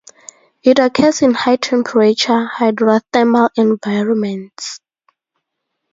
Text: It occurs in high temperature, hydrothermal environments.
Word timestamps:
It 0.63 0.79
occurs 0.79 1.21
in 1.21 1.35
high 1.35 1.57
temperature, 1.57 2.47
hydrothermal 2.57 3.51
environments. 3.55 4.79